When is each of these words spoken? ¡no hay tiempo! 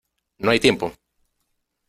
¡no 0.39 0.49
hay 0.49 0.59
tiempo! 0.59 0.93